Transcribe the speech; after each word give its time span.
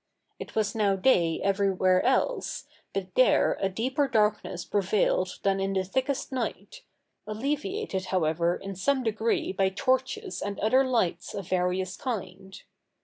It 0.39 0.55
was 0.55 0.73
now 0.73 0.95
day 0.95 1.39
everywhere 1.43 2.03
else, 2.03 2.65
but 2.91 3.13
there 3.13 3.55
a 3.61 3.69
deeper 3.69 4.07
darkness 4.07 4.65
prevailed 4.65 5.37
than 5.43 5.59
in 5.59 5.73
the 5.73 5.83
thickest 5.83 6.31
night, 6.31 6.81
alleviated, 7.27 8.05
however, 8.05 8.55
in 8.57 8.75
some 8.75 9.03
degree 9.03 9.53
by 9.53 9.69
torches 9.69 10.41
and 10.41 10.59
other 10.59 10.83
lights 10.83 11.35
of 11.35 11.47
various 11.49 11.95
kinds. 11.97 12.63